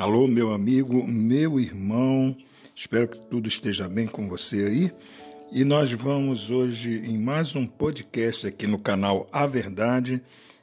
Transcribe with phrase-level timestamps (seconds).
[0.00, 2.34] Alô, meu amigo, meu irmão,
[2.74, 4.92] espero que tudo esteja bem com você aí.
[5.52, 10.22] E nós vamos hoje em mais um podcast aqui no canal A Verdade.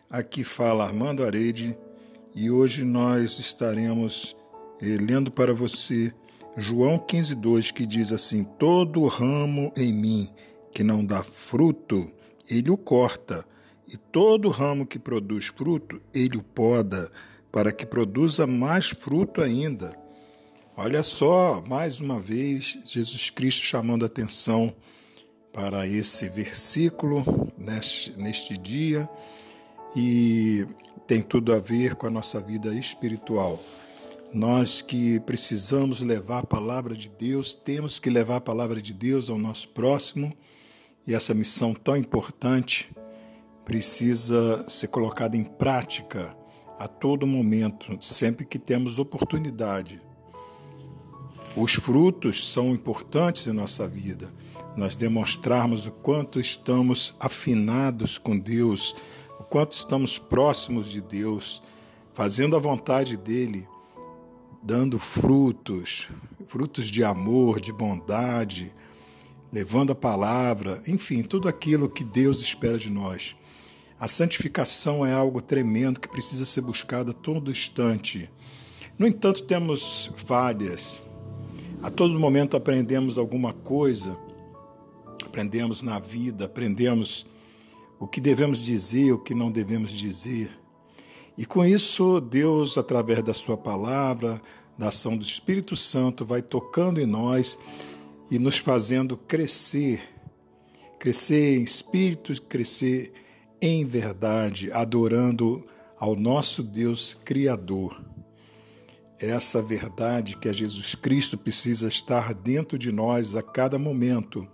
[0.09, 1.77] Aqui fala Armando Arede
[2.33, 4.35] e hoje nós estaremos
[4.81, 6.11] eh, lendo para você
[6.57, 10.29] João 15,2 que diz assim: Todo ramo em mim
[10.71, 12.11] que não dá fruto,
[12.49, 13.45] ele o corta,
[13.87, 17.11] e todo ramo que produz fruto, ele o poda
[17.51, 19.97] para que produza mais fruto ainda.
[20.75, 24.75] Olha só, mais uma vez, Jesus Cristo chamando atenção
[25.51, 29.09] para esse versículo neste, neste dia
[29.95, 30.67] e
[31.07, 33.59] tem tudo a ver com a nossa vida espiritual.
[34.31, 39.29] Nós que precisamos levar a palavra de Deus, temos que levar a palavra de Deus
[39.29, 40.31] ao nosso próximo
[41.07, 42.91] e essa missão tão importante
[43.65, 46.35] precisa ser colocada em prática
[46.77, 50.01] a todo momento, sempre que temos oportunidade.
[51.55, 54.31] Os frutos são importantes em nossa vida.
[54.75, 58.95] Nós demonstrarmos o quanto estamos afinados com Deus,
[59.39, 61.63] o quanto estamos próximos de Deus,
[62.13, 63.67] fazendo a vontade dele,
[64.61, 66.09] dando frutos,
[66.45, 68.73] frutos de amor, de bondade,
[69.51, 73.35] levando a palavra, enfim, tudo aquilo que Deus espera de nós.
[73.99, 78.29] A santificação é algo tremendo que precisa ser buscado a todo instante.
[78.97, 81.03] No entanto, temos falhas.
[81.81, 84.15] A todo momento aprendemos alguma coisa,
[85.25, 87.25] aprendemos na vida, aprendemos
[87.99, 90.51] o que devemos dizer, o que não devemos dizer.
[91.35, 94.39] E com isso, Deus, através da Sua palavra,
[94.77, 97.57] da ação do Espírito Santo, vai tocando em nós
[98.29, 100.01] e nos fazendo crescer,
[100.99, 103.11] crescer em espírito, crescer
[103.61, 105.65] em verdade, adorando
[105.99, 108.03] ao nosso Deus Criador.
[109.19, 114.47] Essa verdade que é Jesus Cristo precisa estar dentro de nós a cada momento.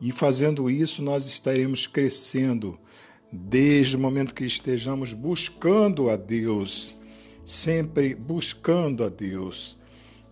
[0.00, 2.78] E fazendo isso, nós estaremos crescendo
[3.32, 6.98] desde o momento que estejamos buscando a Deus,
[7.44, 9.78] sempre buscando a Deus.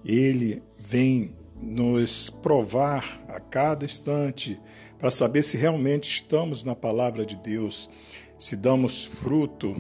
[0.05, 1.31] Ele vem
[1.61, 4.61] nos provar a cada instante
[4.99, 7.91] para saber se realmente estamos na palavra de Deus,
[8.39, 9.77] se damos fruto.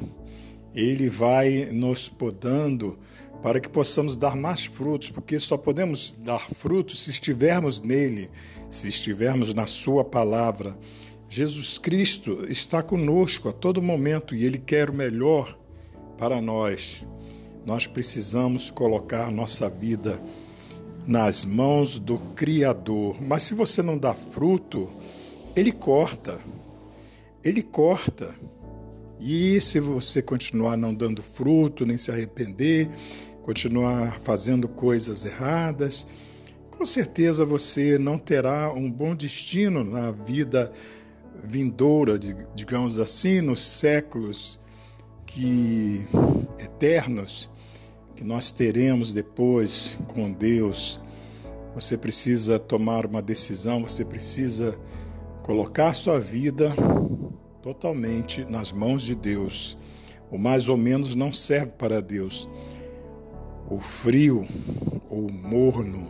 [0.75, 2.99] Ele vai nos podando
[3.43, 8.31] para que possamos dar mais frutos, porque só podemos dar frutos se estivermos nele,
[8.69, 10.77] se estivermos na Sua palavra.
[11.29, 15.59] Jesus Cristo está conosco a todo momento e Ele quer o melhor
[16.19, 17.05] para nós.
[17.65, 20.21] Nós precisamos colocar nossa vida
[21.07, 23.17] nas mãos do Criador.
[23.23, 24.91] Mas se você não dá fruto,
[25.55, 26.39] ele corta.
[27.45, 28.35] Ele corta.
[29.21, 32.91] E se você continuar não dando fruto, nem se arrepender,
[33.43, 36.07] continuar fazendo coisas erradas,
[36.71, 40.71] com certeza você não terá um bom destino na vida
[41.43, 42.19] vindoura,
[42.55, 44.61] digamos assim, nos séculos
[45.25, 46.07] que
[46.59, 47.49] eternos
[48.17, 50.99] que nós teremos depois com Deus.
[51.75, 54.77] Você precisa tomar uma decisão, você precisa
[55.43, 56.75] colocar sua vida
[57.63, 59.77] totalmente nas mãos de Deus.
[60.31, 62.49] O mais ou menos não serve para Deus.
[63.69, 64.47] O frio
[65.11, 66.09] ou o morno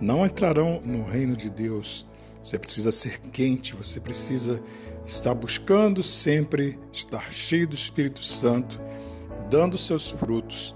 [0.00, 2.04] não entrarão no reino de Deus.
[2.42, 4.60] Você precisa ser quente, você precisa
[5.06, 8.80] estar buscando sempre estar cheio do Espírito Santo,
[9.48, 10.74] dando seus frutos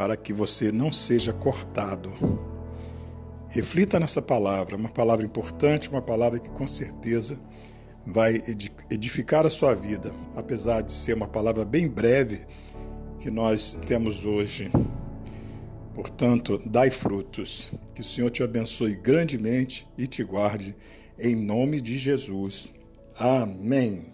[0.00, 2.10] para que você não seja cortado.
[3.50, 7.38] Reflita nessa palavra, uma palavra importante, uma palavra que com certeza
[8.06, 8.42] vai
[8.88, 12.46] edificar a sua vida, apesar de ser uma palavra bem breve
[13.18, 14.70] que nós temos hoje.
[15.92, 17.70] Portanto, dai frutos.
[17.94, 20.74] Que o Senhor te abençoe grandemente e te guarde,
[21.18, 22.72] em nome de Jesus.
[23.18, 24.09] Amém.